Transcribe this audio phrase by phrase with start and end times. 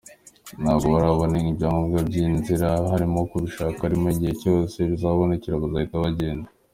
[0.61, 6.49] Ntabwo barabona ibyangombwa by’inzira barimo kubishaka ariko igihe cyose bizabonekera bazahita bagenda.